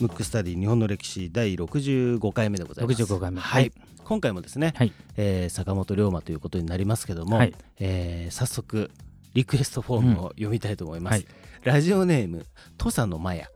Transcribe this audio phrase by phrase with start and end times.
[0.00, 3.02] ムックスタディ日本の歴史第65回目でございます。
[3.02, 3.40] 65回目。
[3.40, 3.62] はい。
[3.62, 3.72] はい。
[4.04, 4.92] 今回もですね、はい。
[5.16, 7.54] えー坂本龍馬ということになりますけども、はい。
[7.80, 8.90] えー早速
[9.34, 11.14] リクエストフォームを読みたいと思います。
[11.14, 11.26] はい。
[11.64, 12.46] ラジオネーム
[12.78, 13.48] 土佐のマヤ、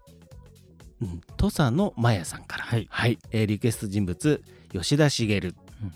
[1.01, 2.89] うん、土佐のマヤさんから、はい。
[3.31, 4.43] えーリクエスト人物
[4.73, 5.39] 吉田茂、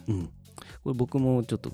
[0.09, 0.27] うん、
[0.85, 1.71] これ僕もちょっと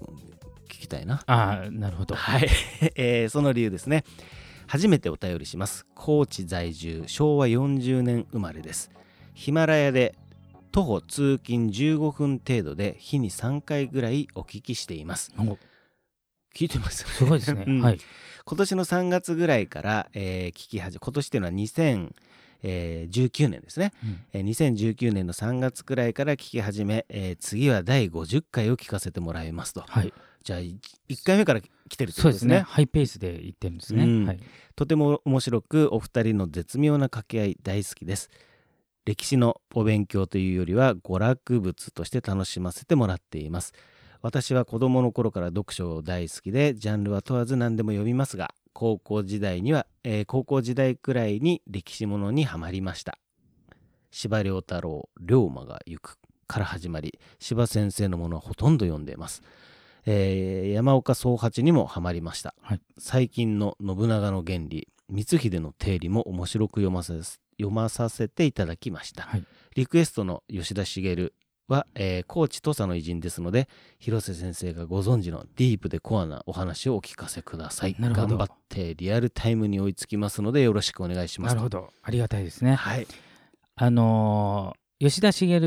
[0.69, 1.23] 聞きたいな。
[1.27, 2.15] ああなるほど。
[2.15, 2.49] はい、
[2.95, 4.05] えーその理由ですね
[4.71, 5.85] 初めてお便りします。
[5.97, 8.93] 高知在住昭和40年生まれです。
[9.35, 10.15] ヒマラヤで
[10.71, 15.35] 徒歩通勤15分程度で日に3回ぐらいお聞きしています。
[15.37, 15.59] お
[16.55, 17.81] 聞いてますすごいですね、 うん。
[17.81, 17.99] はい。
[18.45, 21.53] 今年の3月ぐらいから、えー聞き始め今年っていうのは
[22.63, 24.21] 2019年ですね、うん。
[24.33, 29.81] えー2019年の3月くらいから聞き始め、えー次は第50回を聞かせてもらいますと。
[29.81, 30.13] はい
[30.43, 30.79] じゃあ1
[31.25, 32.29] 回目から来てるってことでね。
[32.29, 32.61] そうですすね。
[32.61, 34.27] ハイペースで言ってるんですね、うん。
[34.27, 34.41] はい。
[34.75, 38.31] とても面白くお二人の絶妙な掛け合い大好きです。
[39.05, 43.73] 歴史のお勉強というよりは娯楽物として楽しませてもらっています。
[44.23, 53.19] 私は子供の頃から読書大好きでジャンルは問わず何でも読みますが高校時代には、えー高校時代くらいに歴史ものにはまりました。
[54.11, 59.43] 司馬遼太郎龍馬が行くから始まり司馬先生のものはほとんど読んでいます、
[60.07, 62.81] えー山岡宗八にもハマりました、はい。
[62.99, 69.45] 最近の信長の原理光秀の定理も面白く読ませ読まさせていただきました、はい。
[69.77, 71.33] リクエストの吉田茂
[71.69, 77.97] は、えー高知土佐の偉人ですので広瀬先生がご存知のディープでコアなお話をお聞かせください。
[77.99, 81.91] 頑張ってリアルタイムに追いつきますのでよろしくお願いしますなるほど。
[82.03, 82.75] ありがたいですね。
[82.75, 83.07] はい。
[83.77, 85.59] あのー吉田茂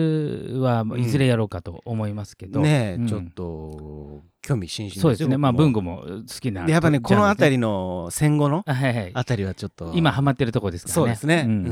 [0.59, 3.07] はいずれやろうかと思いますけど、ねえ、うん。
[3.07, 5.37] ちょっと興味津々そうですね。
[5.37, 9.11] まあ文具庫も好きなでやっぱねこの辺りりの戦後のはいはい。
[9.13, 10.95] あたりはちょっと今ハマってるとこですからね。
[10.95, 11.63] そうですね、ううん。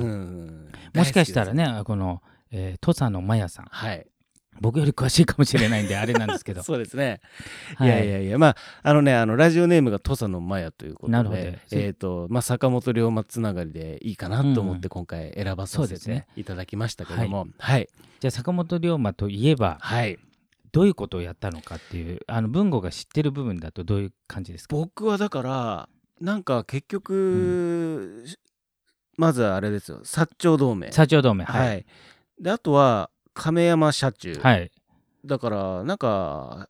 [0.48, 3.68] んもしかしたらねこの、えー土佐のマヤさん。
[3.70, 4.08] はい
[4.62, 6.62] 僕より詳しいかもしれないんであれなんですけど。
[6.64, 7.20] そうですね、、
[7.76, 7.90] はい。
[7.90, 8.38] やいやいや。
[8.38, 11.42] まああのねあのラジオネームが土佐のマヤということでなるほど
[11.72, 17.90] えっ、とまあ坂本龍馬つながりでいいかなと思って今回選ばさせていただきましたけども、はい。
[18.20, 20.20] じゃあ坂本龍馬といえばはい。
[20.72, 24.76] どういうことをやったのかっていうあの文吾が知ってる部分だとどういう感じですか？
[24.76, 25.90] 僕はだから
[26.22, 28.24] なんか結局、
[29.18, 30.02] まずはあれですよ。
[30.04, 30.92] 薩長同盟。
[30.92, 31.44] 社長同盟。
[31.46, 31.86] はい、はい、
[32.40, 34.72] であとは亀山社中、はい。
[35.26, 36.68] だからなんか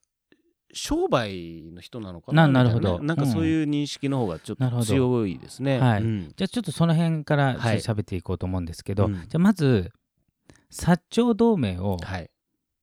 [0.73, 2.99] 商売の人なのかななるほど。
[2.99, 3.15] な。
[3.15, 3.17] ん。
[3.17, 5.79] かそういう認識の方がちょっと強いですね。
[5.79, 6.33] はいうん。
[6.35, 7.77] じゃあちょっとその辺からはい。
[7.77, 9.13] 喋っていこうと思うんですけど、うん。
[9.13, 9.91] じゃあまず
[10.71, 12.29] 薩長同盟を、はい。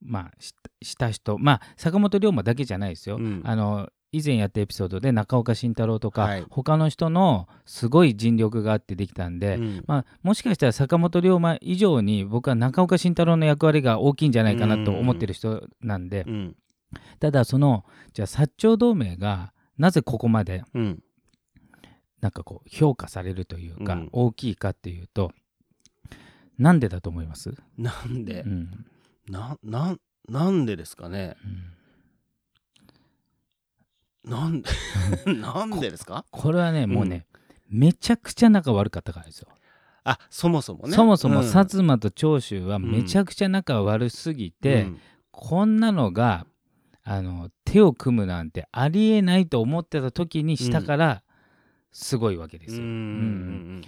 [0.00, 3.42] まあ、しした人まあ坂本龍馬だけじゃないですよ、うん。
[3.44, 6.46] あの以前やったエピソードで中岡慎太郎とか、はい。
[6.48, 9.84] 他の人のすごい尽力があってできたんで、うん。
[9.86, 16.56] まあ、もしかしたら坂本龍馬以上に僕は中岡慎太郎の役割が大きいんじゃないかなと思ってる人なんで、うん。
[17.20, 21.02] ただそのじゃあ薩長同盟がなぜここまでうん。
[22.22, 24.08] なんかこう評価されるというか、うん。
[24.12, 25.32] 大きいかっていうと
[26.56, 28.40] なんでだと思います、なんで？
[28.40, 28.86] う、ん。
[29.28, 31.36] ななんなんでですかね。
[31.44, 31.74] うん
[34.28, 34.70] なんで
[35.34, 36.24] なんでですか？
[36.30, 37.26] これはねもうね、
[37.68, 39.48] めちゃくちゃ仲悪かったからですよ。
[40.04, 40.94] あそもそもね。
[40.94, 41.46] そもそもうん。
[41.46, 45.00] 薩摩と長州はめちゃくちゃ仲悪すぎて、うん。
[45.30, 46.46] こんなのが
[47.04, 51.22] あの手を組むなんてありえないと思ってた時にしたから
[51.92, 52.84] すごいわけですよ。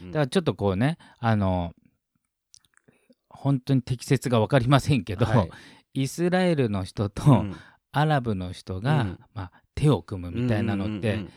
[0.08, 1.74] だからちょっとこうねあの
[3.28, 5.50] 本当に適切が分かりませんけど、はい。
[5.94, 7.56] イスラエルの人とうん。
[7.92, 9.18] アラブの人が、うん。
[9.34, 11.30] まあ、手を組むみたいなのって、うんうんうん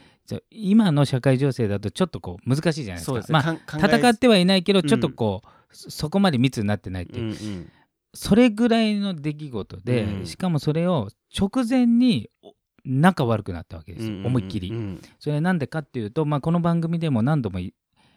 [0.50, 3.22] 今の社会情勢だとちょっとこう難しいじゃないですか。
[3.30, 7.72] まあ戦ってはいないけどうんちょっとこう、そそこまで密になってないっていう、うんうん。
[8.14, 10.26] それぐらいの出来事で、うん。
[10.26, 12.54] しかもそれを直前にお
[12.86, 14.70] 仲悪くなったわけですよ、うんうん思いっきり。
[14.72, 17.74] うんそれなんでかっていうと、まあ、この番組でも何度もい、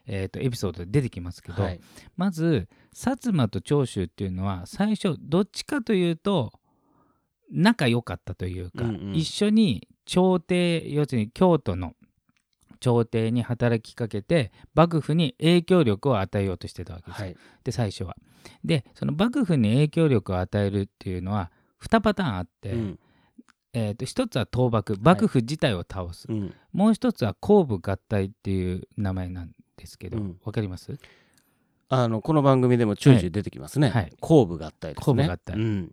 [0.06, 1.80] えー、とエピソードで出てきますけど、はい。
[2.16, 6.52] まず薩摩と長州っていうのは最初どっちかというと
[7.50, 9.14] 仲良かったというか、うんうん。
[9.14, 11.94] 一緒に朝廷要するに京都の
[12.80, 17.20] 朝廷に働きかけて幕府に影響力を与えようとしてたわけです。
[17.20, 17.36] よ、はい。
[17.64, 18.16] で最初は。
[18.64, 21.50] でその幕府に影響力を与えるっていうのは
[21.82, 22.98] 2パターンあって、うん。
[23.72, 26.54] えー、と1つは倒幕幕府自体を倒す、うん。
[26.72, 30.52] もう1つは公武合体っていう名前なんですけど、わうん。
[30.52, 30.98] かります？
[31.88, 33.90] あのこの番組でもちょいちょい出てきますね。
[33.90, 34.12] はい。
[34.20, 35.04] 後部合体ですね。
[35.04, 35.56] 後部合体。
[35.56, 35.92] うん。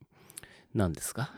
[0.73, 1.31] 何ですか？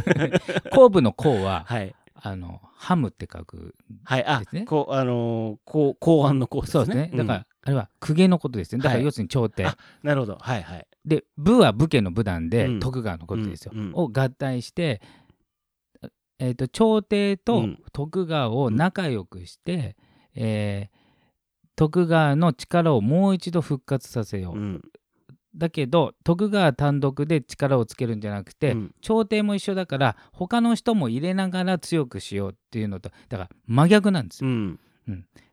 [0.72, 1.94] 公武の公ははい。
[2.18, 3.74] あのハムって書く
[4.04, 4.64] はいあですね。
[4.64, 8.78] こうあのーこう公安の公そうですね、だから、あれは公家のことですね。
[8.78, 8.98] だかはい。
[9.00, 10.38] ら要するに朝廷、あなるほど。
[10.40, 10.86] はいはい。
[11.04, 12.80] で武は武家の武なんで、うん。
[12.80, 13.80] 徳川のことですよ、うん。
[13.80, 13.92] うん。
[13.94, 15.02] を合体して、
[16.38, 17.78] えー、と朝廷うとん。
[17.92, 19.96] 徳川を仲良くして、
[20.34, 20.96] えー
[21.78, 24.82] 徳川の力をもう一度復活させよう、うん
[25.56, 28.94] だけど徳川単独で力をつけるんじゃなくて、うん。
[29.00, 34.50] 朝廷も一緒だから他の人も入れながら強くしようっていうのとだから真逆なんですよ。
[34.50, 34.78] うん。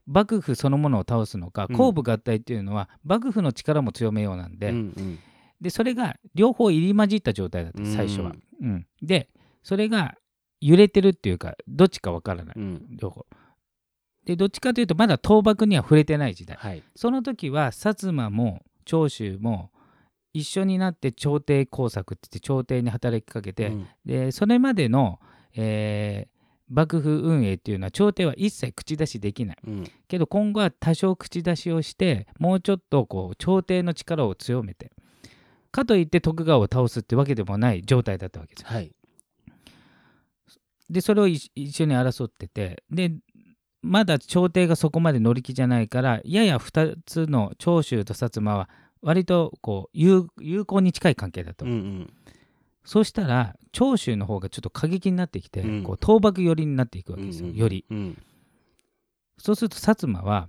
[0.06, 1.76] 幕府そのものを倒すのかうん。
[1.76, 5.20] 後部合体っていうのは幕府の力も強めようなんで,、うんうん。
[5.62, 8.34] でそれが両方入り混じった状態だった最初は。
[8.62, 8.86] うん。
[9.02, 9.30] で
[9.64, 10.16] それが
[10.60, 12.86] 揺れてるっていうかどっちかわからない、うん。
[12.92, 13.26] 両方。
[14.26, 16.58] でどっちかというとまだ倒幕には触れてない時代。
[16.58, 16.84] はい。
[16.96, 19.72] その時は薩摩も長州も
[20.34, 23.88] 一緒になって朝廷工作って言って朝廷に働きかけて、うん。
[24.06, 25.20] でそれまでの、
[25.56, 26.34] えー
[26.70, 29.58] 幕府運営っていうのは朝廷は一切口出しできない。
[29.68, 29.92] うん。
[30.08, 34.92] けど今後は多少口出しをしてもうちょっとこう朝廷の力を強めて
[35.72, 38.76] かといって徳川を倒すってわけでもない状態だったわけですよ。
[38.76, 38.92] はい。
[40.90, 43.12] でそれを一一緒に争っててで
[43.82, 48.70] まだ朝廷がそこまで乗り気じゃないからやや2つの長州と薩摩は
[49.04, 52.14] 割とこう友友好に近い関係だと、うんうん。
[52.86, 55.84] そうしたら長州の方がちょっと過激になってきて、うん。
[55.84, 57.58] こう倒幕寄りになっていくわけですよ、うんうん。
[57.58, 57.86] より。
[57.90, 58.18] うん。
[59.38, 60.48] そうすると薩摩は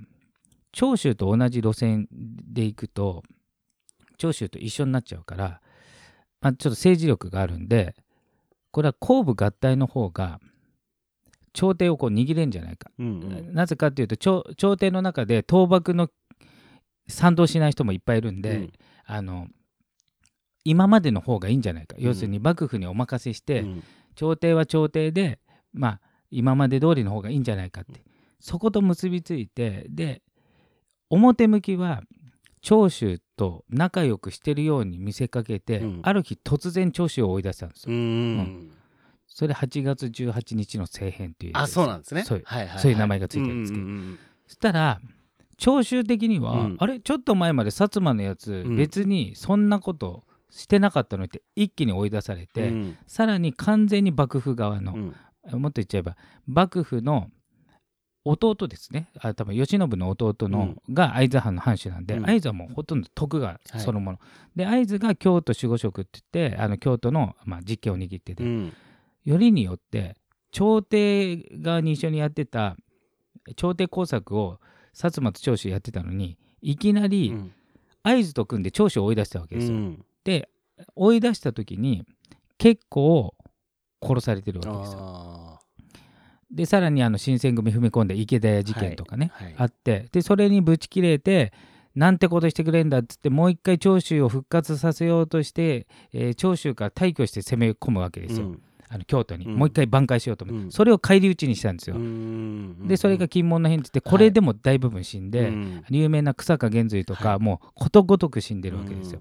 [0.72, 3.22] 長州と同じ路線で行くと
[4.18, 5.60] 長州と一緒になっちゃうから、
[6.40, 7.94] まあ、ちょっと政治力があるんで
[8.70, 10.38] これは後部合体の方が
[11.52, 13.54] 朝廷をこう握れんじゃないか、うんうん。
[13.54, 16.08] なぜかっていうと朝朝廷の中で倒幕の
[17.08, 18.72] 賛同しない人もいっぱいいるんで、うん。
[19.06, 19.48] あの
[20.64, 22.00] 今までの方がいいんじゃないか、ん。
[22.00, 23.82] 要するに幕府にお任せして、うん。
[24.14, 25.38] 朝廷は朝廷で
[25.72, 28.02] まあ今まで通りの方がいいんじゃないかって。
[28.40, 30.22] そこと結びついてで
[31.08, 32.02] 表向きは
[32.60, 36.00] 長州と仲良くしてるように見せかけて、うん。
[36.02, 37.98] ある日突然長州を追い出したんですうよ。
[37.98, 38.70] ん。
[39.26, 42.22] それ8月18日の政変っていうあそうなんですね。
[42.22, 42.78] そうはいはいはい。
[42.80, 43.84] そういう名前がついてるんですけど。
[43.84, 44.18] ううん。
[44.46, 45.00] そしたら
[45.56, 46.76] 長州的には、うん。
[46.78, 48.76] あれちょっと前まで薩摩のやつ、うん。
[48.76, 52.96] 別にそんなことしてなかったのにって一気に追い出されうて、ん。
[53.06, 55.60] さらに完全に幕府側の、うん。
[55.60, 56.16] もっと言っちゃえば
[56.46, 57.28] 幕府の
[58.24, 59.10] 弟ですね。
[59.20, 62.22] あ多分慶喜の弟の、が会津藩の藩主なんで、うん。
[62.24, 63.80] 会津はもうほとんど徳川はい。
[63.80, 64.18] そのもの、
[64.56, 68.72] で会津が京都守護職って言ってあの京都の、まあ、実権を握ってて、うん。
[69.24, 70.16] よりによって
[70.52, 72.76] 朝廷側に一緒にやってた
[73.56, 74.60] 朝廷工作を
[74.94, 77.52] 薩摩と長州やってたのにいきなりうん。
[78.04, 79.76] 会津と組んで長州を追い出したわけですよ。
[79.76, 80.04] うん。
[80.24, 80.48] で
[80.94, 82.04] 追い出した時に
[82.58, 83.34] 結構
[84.02, 84.98] 殺されてるわけですよ。
[85.00, 85.58] あ
[86.50, 89.54] でさらにあの新選組踏み込んで池田屋事件とかね、ーはい。
[89.56, 91.52] あってでそれにぶち切れて
[91.94, 98.62] なんてことしてくれんだっつってもう一回長州を復活させようとして、えー長州から退去して攻め込むわけですよ、うん
[98.94, 99.56] あの京都に、うん。
[99.56, 100.70] もう一回挽回しようと思って、うん。
[100.70, 102.86] それを返り討ちにしたんですよ、うん。
[102.86, 105.84] でそれが金門の変って言ってこれでも大部分死んで、うん。
[105.90, 107.38] 有名な草加玄瑞とか、はい。
[107.40, 109.20] もうことごとく死んでるわけですよ、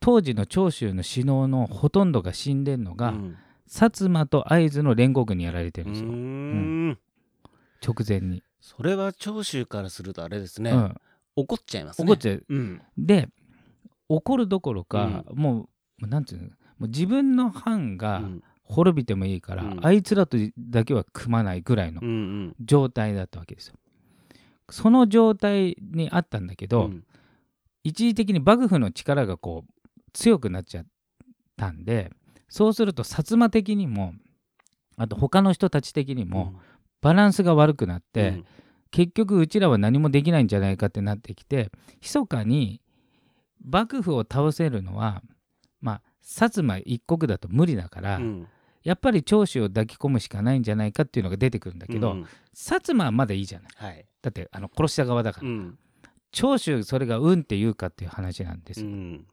[0.00, 3.36] 当時の長州の首脳のほとんどが死んでるのが、うん。
[3.68, 6.98] 薩摩と会津の連合軍にやられてるんですよ、うん。
[7.86, 10.70] 直前に、それは長州からするとあれですね。
[10.70, 10.94] うん、
[11.36, 12.06] 怒っちゃいますね。
[12.06, 12.44] 怒っちゃう。
[12.48, 12.80] うん。
[12.96, 13.28] で
[14.08, 15.68] 怒るどころか、もうも
[16.02, 16.48] うなんていうの？
[16.78, 18.42] もう自分の藩うがん。
[18.64, 19.86] 滅びてもいいから、うん。
[19.86, 22.00] あいつらとだけは組まないぐらいの
[22.60, 23.74] 状態だったわけですよ。
[24.70, 27.04] その状態にあったんだけど、うん。
[27.84, 30.86] 一時的に幕府の力がこう強くなっちゃっ
[31.56, 32.12] たんで
[32.48, 34.14] そうすると薩摩的にも
[34.96, 36.54] あと他の人たち的にも
[37.00, 38.44] バランスが悪くなって、うん。
[38.90, 42.80] 結局うちらは何もできないんじゃないかってなってきて密かに
[43.64, 45.31] 幕府を倒せるのはまあ
[46.22, 48.48] 薩摩一国だと無理だから、うん。
[48.82, 52.22] やっぱり長州を抱き込むしかないんじゃないかっていうのが出てくるんだけど、うん
[52.54, 53.68] 薩摩はまだいいじゃない。
[53.76, 54.04] はい。
[54.20, 55.78] だってあの殺した側だから、うん。
[56.32, 59.26] 長州それがうんって言うかっていう話なんですよ、うん。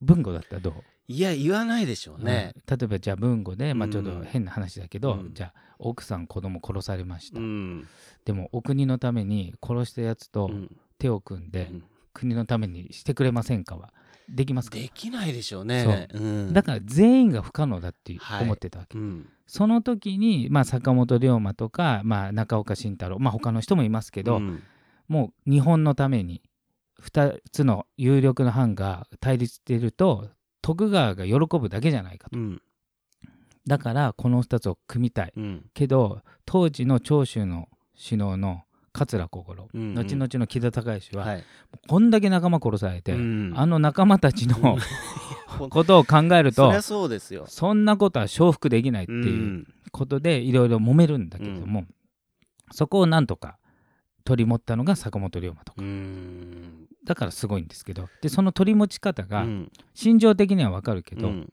[0.00, 0.74] 文語だったらどう、
[1.08, 2.52] いや言わないでしょうね。
[2.54, 2.78] うん。
[2.78, 5.34] 例えばじゃあ文語で、まあ、うんちょっと変な話だけど、うん。
[5.34, 7.86] じゃあ奥さん子供殺されました、うん。
[8.24, 10.76] でもお国のために殺したやつとうん。
[10.98, 11.84] 手を組んで、うん。
[12.12, 13.92] 国のためにしてくれませんかは
[14.30, 14.78] できますか？
[14.78, 16.08] できないでしょうね。
[16.12, 16.18] う。
[16.18, 16.52] ん。
[16.52, 19.28] だから全員が不可能だってはい思ってたわけ、うん。
[19.46, 24.62] その時に、まあ、坂本龍馬とか、まあ、中岡慎太郎、まあ、他の人もいますけど、うん。
[25.08, 26.42] もう日本のために
[27.02, 30.28] 2つの有力な藩が対立していると
[30.62, 32.38] 徳川が喜ぶだけじゃないかと。
[32.38, 32.62] うん。
[33.66, 35.32] だからこの2つを組みたい。
[35.36, 35.64] うん。
[35.74, 37.68] けど当時の長州の
[38.02, 39.94] 首脳の桂小五郎、うんうん。
[39.94, 41.44] 後々の木田孝允は、はい。
[41.88, 43.52] こんだけ仲間殺されて、うん。
[43.56, 44.78] あの仲間たちの
[45.70, 47.44] ことを考えるとそりゃそうですよ。
[47.46, 51.84] そんなことは承服できないっていうことでいろいろ揉めるんだけれども、
[52.72, 53.58] そこをなんとか
[54.24, 55.82] 取り持ったのが坂本龍馬とか。
[55.82, 55.86] うん。
[55.86, 58.08] うんだからすごいんですけど。
[58.20, 59.72] でその取り持ち方がうん。
[59.94, 61.50] 心情的にはわかるけど、うん。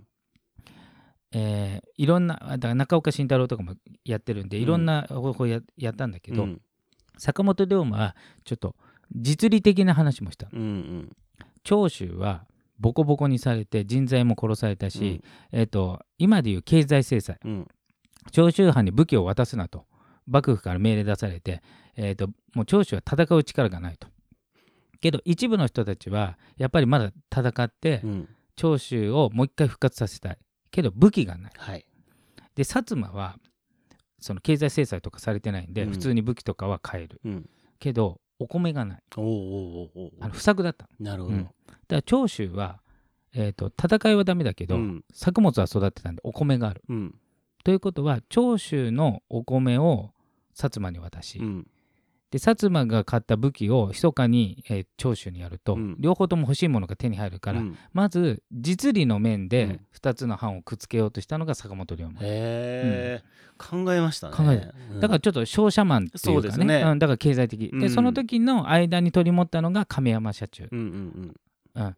[1.31, 3.73] えーいろんなだから中岡慎太郎とかも
[4.05, 6.61] やってるんでうんいろんな方法ややったんだけど、うん
[7.17, 8.75] 坂本龍馬はちょっと
[9.15, 10.47] 実利的な話もした。
[10.51, 11.15] うんうん。
[11.63, 12.45] 長州は
[12.79, 15.21] ボコボコにされて人材も殺されたし、
[15.51, 15.59] うん。
[15.59, 17.39] えー、と今でいう経済制裁。
[17.43, 17.67] うん。
[18.31, 19.85] 長州藩に武器を渡すなと
[20.25, 21.61] 幕府から命令出されて、
[21.95, 24.07] えー、ともう長州は戦う力がないと。
[24.99, 28.29] けど一部の人たちはやっぱりまだ戦ってうん。
[28.55, 30.37] 長州をもう一回復活させたい。
[30.71, 31.51] けど武器がない。
[31.55, 31.85] はい。
[32.55, 33.37] で薩摩は
[34.19, 35.91] その経済制裁とかされてないんで、うん。
[35.91, 37.21] 普通に武器とかは買える。
[37.23, 37.49] うん。
[37.79, 39.03] けどお米がない。
[39.15, 40.89] おおおおおあの不作だった。
[40.99, 41.35] なるほど。
[41.35, 41.43] うん。
[41.43, 41.55] だか
[41.89, 42.81] ら長州は、
[43.33, 45.05] えー、と戦いはダメだけど、うん。
[45.13, 46.83] 作物は育ってたんでお米がある。
[46.89, 47.15] うん。
[47.63, 50.11] ということは長州のお米を
[50.55, 51.67] 薩摩に渡し、うん
[52.29, 55.95] で薩摩が買った武器を密かに、えー長州にやると、うん。
[55.97, 57.77] 両方とも欲しいものが手に入るから、うん。
[57.93, 59.79] まず実利の面うでん。
[59.95, 63.23] 2つの藩をくっつけようとしたのが坂本龍馬、へえ
[63.57, 64.35] 考えましたね。
[64.35, 64.99] 考えうん。
[64.99, 67.79] だからちょっと商社マンっていうかねねうん、だから経済的、うん。
[67.79, 71.95] でその時の間に取り持ったのが亀山社中、うんうん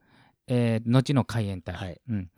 [0.48, 2.02] えー後の海援隊、うんはい。
[2.10, 2.30] うん、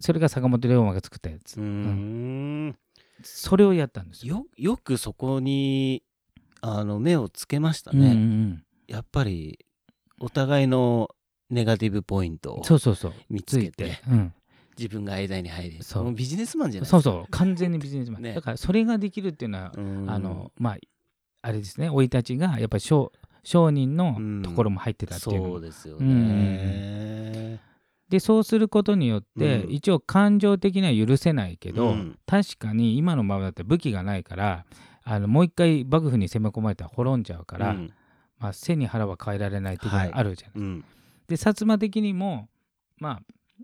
[0.00, 2.76] それが坂本龍馬が作ったやつ、うーん。
[3.22, 4.46] それをやったんですよ。
[4.56, 6.02] よよくそこに
[6.66, 8.62] あの目をつけましたうんうんうねん。
[8.88, 9.58] やっぱり
[10.18, 11.10] お互いの
[11.50, 13.12] ネガティブポイントをそうそうそう。
[13.28, 14.32] 見つけてて、うん、
[14.78, 16.12] 自分が間に入りそう。
[16.12, 17.30] ビジネスマンじゃないそうそう。
[17.30, 18.32] 完全にビジネスマン、ね。
[18.34, 20.10] だからそれができるっていうのは、うん。
[20.10, 20.76] あのまあ
[21.42, 21.88] あれですね。
[21.88, 25.54] 生い立ちがやっぱり商商人のうんところも入ってたっていうのも。
[25.56, 26.28] そうですようんうん。
[26.28, 27.60] ね
[28.08, 29.70] でそうすることによって、うん。
[29.70, 32.18] 一応感情的には許せないけど、うん。
[32.24, 34.64] 確かに今のままだったら武器がないから
[35.04, 37.92] あのもう一回幕府に攻め込まれたら滅んじゃうから、うん。
[38.38, 40.84] まあ、背に腹は変えられない的なのがあるじゃない、うん。
[41.28, 42.48] で薩摩的にも
[42.98, 43.20] まあ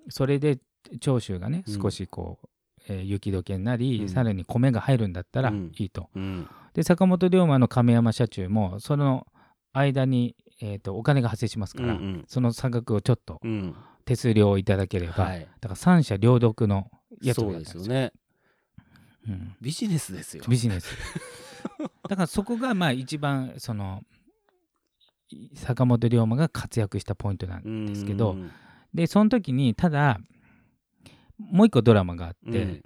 [0.09, 0.59] それで
[1.01, 1.75] 長州がねうん。
[1.83, 2.49] 少しこう、
[2.89, 4.09] えー雪解けになり、うん。
[4.09, 5.73] さらに米が入るんだったらうん。
[5.77, 6.09] いいと。
[6.15, 6.49] うん。
[6.75, 9.27] で坂本龍馬の亀山社中もその
[9.73, 13.75] 間に、えー、とお金が発生しますから、うんその差額をちょっとうん。
[14.07, 15.41] 手数料をいただければ、はい。
[15.61, 16.91] だから三者両得の
[17.23, 17.79] やつをやったんですよ。
[17.81, 18.13] ですよね
[19.29, 19.57] うん。
[19.61, 20.45] ビジネスですよ。
[20.49, 20.97] ビジネス。
[22.09, 24.03] だからそこがまあ一番その
[25.55, 28.51] 坂本龍馬が活躍したポイントなんですけど、うん。
[28.95, 30.21] でその時にただ
[31.39, 32.83] もう一個ドラマがあって、うん。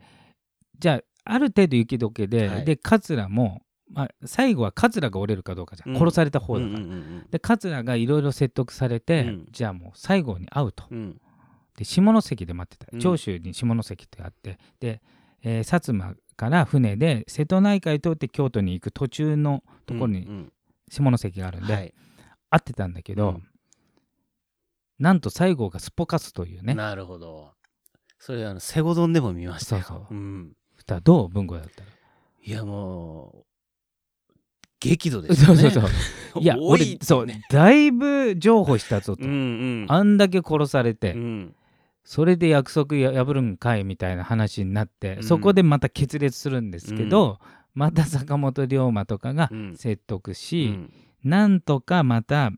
[0.79, 2.65] じゃあある程度雪解けで、はい。
[2.65, 5.99] で桂も、まあ、最後は桂が折れるかどうかじゃん、うん。
[5.99, 9.49] 殺された方だから、うんうんうんで桂がいろいろ説得されて、うん。
[9.51, 10.85] じゃあもう最後に会うと。
[10.91, 11.21] うん。
[11.77, 12.91] で下関で待ってた。
[12.93, 13.01] うん。
[13.01, 15.01] 長州に下関ってあってで、
[15.43, 20.53] えー薩摩から船で瀬戸内海通って京都に行く途中のところにうん
[20.91, 21.95] 下関があるんで、うんはい。
[22.51, 23.43] 会ってたんだけど、うん。
[24.99, 26.75] なんと西郷がすっぽかすというね。
[26.75, 27.53] なるほど。
[28.19, 29.83] それあのセゴドンでも見ましたよ。
[29.83, 30.15] そうそう。
[30.15, 30.53] うん。
[31.03, 31.89] どう文庫だったら
[32.45, 33.45] いやもう
[34.81, 35.63] 激怒ですよね。
[35.63, 36.41] そうそうそう。
[36.43, 39.35] いや多俺そうだいぶ譲歩したぞと、うんう
[39.85, 39.87] ん。
[39.89, 41.57] あんだけ殺されて、うん
[42.05, 45.23] それで約束破るんかいみたいな話になって、うん。
[45.23, 47.39] そこでまた決裂するんですけど、
[47.73, 49.77] また坂本龍馬とかがうん。
[49.77, 50.93] 説得うし、ん。
[51.25, 52.53] なんとかまた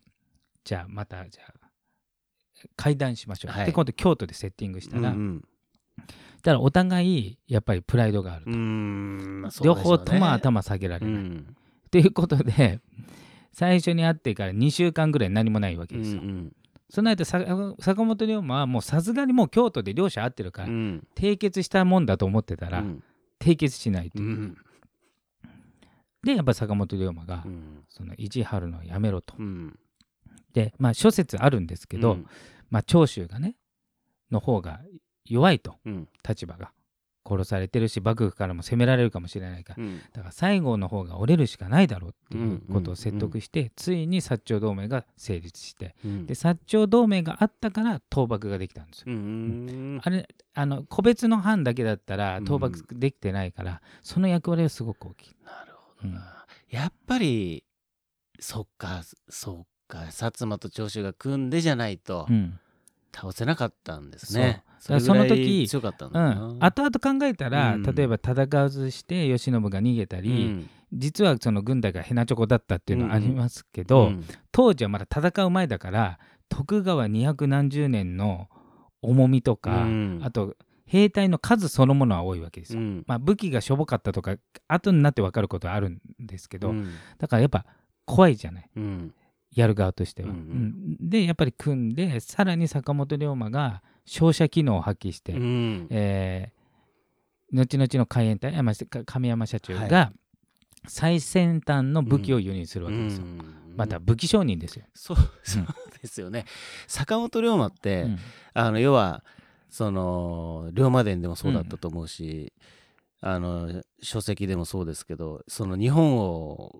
[0.64, 1.68] じゃあまたじゃあ
[2.74, 3.66] 会談しましょう、はい。
[3.66, 5.44] で今度京都でセッティングしたら、うん
[6.42, 9.42] ただお互いやっぱりプライドがあると、うんうん。
[9.42, 11.56] まあそう両方とも頭下げらうれない、ん。
[11.90, 12.80] ということで
[13.52, 16.52] 最初に会ってから2週間ぐらい何もないわけうんですよ、うん
[16.88, 17.44] その間さ
[17.80, 21.06] 坂本龍馬はもうさすがにもう京都で両者会ってるから、うん。
[21.16, 23.02] 締結したもんだと思ってたら、うん。
[23.40, 24.56] 締結しないという、うん。
[26.22, 27.84] でやっぱ坂本龍馬が、うん。
[27.88, 29.78] その意地張るのをやめろと、うん。
[30.52, 32.26] でまあ諸説あるんですけど、うん。
[32.70, 33.56] まあ長州がね
[34.30, 34.80] の方が
[35.24, 36.08] 弱いとうん。
[36.26, 36.70] 立場が
[37.26, 40.00] 殺されてるし幕府からも攻められるかもしれないからうん。
[40.12, 46.26] だから西郷の方が折れるしかないだろうっていうことを説得して、ついに薩長同盟が成立してうん。
[46.26, 49.04] で薩長同盟があったから倒幕ができたんですよ。
[49.08, 55.36] うんあれあの個別の藩だけだったら倒幕できてないから、その役割はすごく大きい。
[55.44, 56.46] なるほどな。
[56.70, 57.64] やっぱり
[58.38, 62.58] そっかそっか薩摩と長州が組んでじゃないとうん。
[63.14, 67.82] 倒せなかったんですねそれその時強かったんうだな、ん、後々考えたら、うん。
[67.82, 70.70] 例えば戦わずして慶喜が逃げたり、うん。
[70.92, 74.24] 実はその軍隊がヘナチョコだったっていうのはありますけど、うん。
[74.52, 76.18] 当時はまだ戦う前だから
[76.48, 78.48] 徳川二百何十年の
[79.02, 80.20] 重みとか、うん。
[80.22, 80.54] あと
[80.86, 82.80] 兵隊の数そのものは多いわけですよ。
[82.80, 83.04] うん。
[83.06, 84.36] まあ、武器がしょぼかったとか
[84.68, 86.92] 後になって分かることはあるんですけど、うん。
[87.18, 87.66] だからやっぱ
[88.04, 88.70] 怖いじゃない。
[88.76, 89.14] うん。
[89.54, 90.30] やる側としては。
[90.30, 90.40] うんうん。
[90.40, 91.10] うん。
[91.10, 95.86] でやっぱり組んでさらに坂本龍馬が照射機能を発揮して、うん。
[95.90, 96.56] えー
[97.52, 98.52] 後々の海援隊
[99.04, 100.12] 亀山社長はが
[100.88, 103.24] 最先端の武器を輸入するわけですよ。
[103.24, 103.74] うん。
[103.76, 104.84] また武器商人ですよ。
[104.94, 105.64] そうそう
[106.00, 106.44] ですよね。
[106.86, 108.18] 坂本龍馬って、うん。
[108.54, 109.24] あの要は
[109.68, 112.52] その龍馬伝でもそうだったと思うし、
[113.20, 116.76] あの書籍でもそうですけどその日本を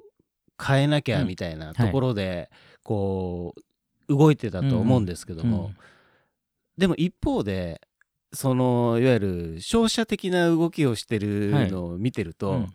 [0.62, 2.50] 変えなきゃみたいなところで、
[2.82, 3.54] こ
[4.08, 5.76] う動いてたと思うんですけども、うん
[6.76, 7.80] でも一方で
[8.32, 12.72] そのいわゆる商社的な動きをしてるのを見てると、うん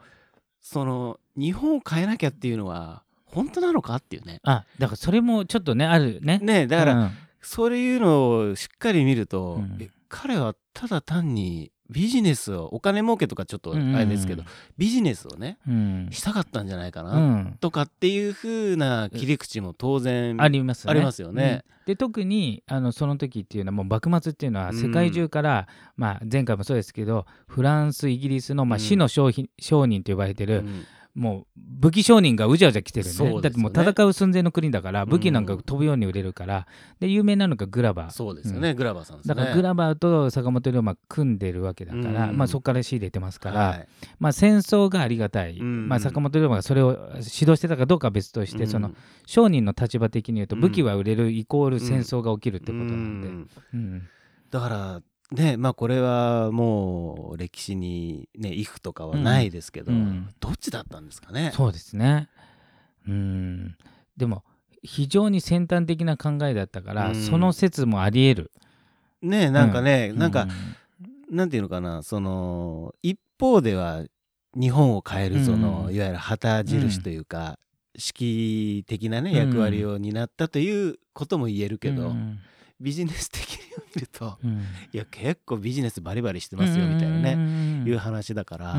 [0.64, 4.40] その日本を変えなきゃっていうのは本当なのかっていうね。
[4.44, 6.38] あだからそれもちょっとねあるね。
[6.38, 7.12] ねだから、うん
[7.44, 14.44] そういうのをしっかり見ると、うんえ彼はただ単にビジネスをお金儲けとかちょっとあれですけど、
[14.78, 16.08] ビジネスをねうん。
[16.12, 17.58] したかったんじゃないかうな、ん。
[17.60, 20.92] とかっていう風な切り口も当然ありますね。
[20.92, 21.64] ありますよね。
[21.66, 21.86] うん。
[21.86, 25.68] で特にあのその時っていうのはもう幕末っていうのは世界中から、
[25.98, 28.80] まあ、前回もそうですけどフランスイギリスの、まあ、うん。
[28.80, 33.34] 死の商品商人と呼ばれてる、うんもう武器商人がうじゃうじゃ来てるね。
[33.36, 33.42] ね。
[33.42, 35.10] だってもう戦う寸前の国だからん。
[35.10, 36.68] 武器なんか飛ぶように売れるから、
[37.00, 38.12] で有名なのがグラバー。
[38.12, 39.36] そうですよね、グラバーさんですね。
[39.36, 42.38] だからグラバーと坂本龍馬組んでるわけだから、うん。
[42.38, 43.88] まあ、そこから仕入れてますから、はい。
[44.20, 45.90] まあ、戦争がありがたい、うん。
[45.90, 48.92] まあ、坂本龍馬がそれを指導してたかどうかは別として、その
[49.26, 53.50] 商人の立場的に言うとうん武器は売れるイコール戦争が起きるってことなんで、うん。
[53.74, 54.04] うん。
[54.50, 55.02] だから
[55.32, 60.30] ねまあこれはもう歴史にねイフとかはないですけど、うん。
[60.40, 61.52] どっちだったんですかね？
[61.56, 62.30] そうですね。
[63.08, 63.78] うん。
[64.18, 64.44] でも
[64.84, 67.16] 非常に先端的な考えだったから、うん。
[67.16, 68.52] その説もありえる。
[69.22, 70.48] ねなんかね、うなんか、
[71.30, 74.04] なんていうのかなその一方では
[74.56, 75.96] 日本を変えるその、うん。
[75.96, 77.58] いわゆる旗印というか、
[77.94, 82.40] 指揮的なねうん役割を担ったということも言えるけど、うん
[82.82, 83.60] ビジネス的に
[83.96, 84.60] 見るとうん。
[84.92, 88.76] いや結構ビジネスバリバリしてますよみたいなね、ねいう話だから、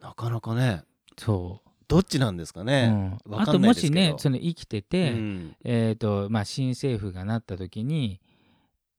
[0.00, 0.82] なかなかね
[1.16, 1.70] そう。
[1.88, 3.18] どっちなんですかね。
[3.26, 3.38] うん。
[3.38, 5.56] あともしねその生きてて、うん。
[5.64, 8.20] えーとまあ、新政府がなった時に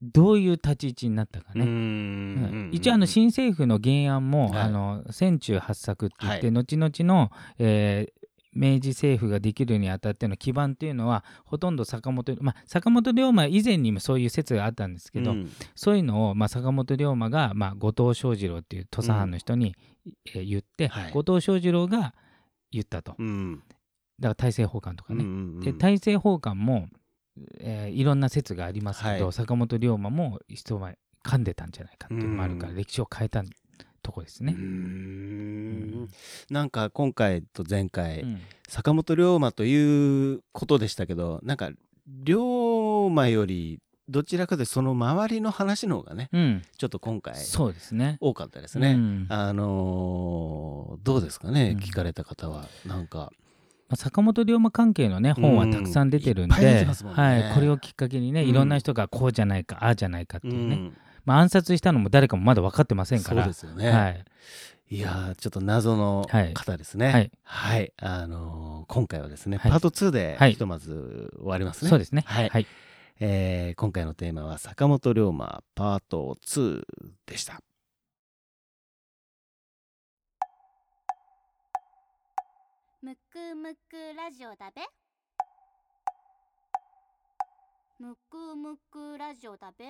[0.01, 2.69] どういう立ち位置になったかね、うんうん。
[2.71, 4.61] 一応あの新政府の原案も、はい。
[4.61, 6.53] あの千中八策って言って、はい。
[6.53, 8.16] 後々の、えー
[8.57, 15.51] 明治政府ができるにあたっての基盤っていうのはほとんど坂本,、まあ、坂本龍馬以前にもそういう説があったんですけど、うん。
[15.75, 19.75] そういうのを、まあ、坂本龍馬が、まあ、後藤象次郎っていう土佐藩の人に、
[20.25, 21.11] えー言って、はい。
[21.11, 22.15] 後藤象次郎が
[22.71, 23.15] 言ったと。
[23.17, 23.61] うん。
[24.19, 26.87] だから大政奉還とかね、うんうんで大政奉還も、
[27.59, 29.33] えーいろんな説がありますけど、はい。
[29.33, 32.77] 坂本龍馬も一前噛んでたんじゃないかっていうのもあるから、うん。
[32.77, 33.43] 歴史を変えた
[34.07, 34.55] とこですね。
[34.57, 36.07] うーん。
[36.49, 38.41] なんか今回と前回、うん。
[38.69, 41.71] 坂本龍馬ということでしたけどなんか
[42.07, 46.61] 龍馬よりどちらかというとその周りの話の方がねうん。
[46.77, 48.17] ちょっと今回そうですね。
[48.21, 48.91] 多かったですね。
[48.91, 49.25] うん。
[49.29, 51.83] あのーどうですかね、うん。
[51.83, 52.69] 聞かれた方は。
[52.85, 53.31] なんか。
[53.89, 56.87] まあ、坂本龍馬関係のね本はたくさん出てるんで,、うんね。
[57.13, 58.47] はい、これをきっかけにね、うん。
[58.49, 63.43] いろんな人がこうじゃないかああじゃないかっていうね、うんまあ、暗殺したのも誰かもまだ分かってませんから。
[63.43, 64.25] そうですよね、はい。
[64.89, 67.11] い、やーちょっと謎のはい方ですね。
[67.11, 67.93] はい、はい。
[67.97, 69.71] あのー今回はですね、はい。
[69.71, 72.23] パート2ではいひとまず終わりますね、そうですね。
[72.25, 72.49] はい。
[72.49, 72.67] はい。
[73.19, 76.83] えー今回のテーマは坂本龍馬パート2
[77.25, 77.59] でした。
[83.01, 84.81] むくむくラジオだべ。
[87.99, 89.83] むくむくラジオだべ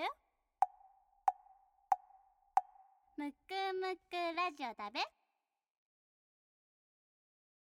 [3.17, 3.35] むく
[3.73, 4.99] むくラジオだべ。